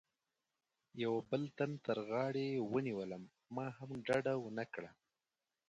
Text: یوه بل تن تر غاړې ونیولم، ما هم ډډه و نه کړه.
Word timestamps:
یوه 1.03 1.19
بل 1.29 1.43
تن 1.57 1.71
تر 1.85 1.97
غاړې 2.09 2.49
ونیولم، 2.71 3.23
ما 3.55 3.67
هم 3.77 3.89
ډډه 4.07 4.33
و 4.39 4.43
نه 4.57 4.65
کړه. 4.73 4.91